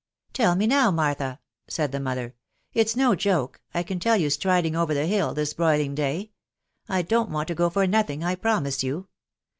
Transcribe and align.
"Tell 0.33 0.55
me 0.55 0.65
now, 0.65 0.89
Martha," 0.89 1.39
said 1.67 1.91
the 1.91 1.99
mother." 1.99 2.33
It's 2.73 2.95
no 2.95 3.13
joke, 3.13 3.61
I 3.71 3.83
can 3.83 3.99
tell 3.99 4.17
you. 4.17 4.31
striding 4.31 4.75
over 4.75 4.95
the 4.95 5.05
hill 5.05 5.35
this 5.35 5.53
broiling 5.53 5.93
day. 5.93 6.31
I 6.89 7.03
don't 7.03 7.29
want 7.29 7.47
to 7.49 7.53
go 7.53 7.69
for 7.69 7.85
nothing, 7.85 8.23
I 8.23 8.33
promise 8.33 8.83
you. 8.83 9.09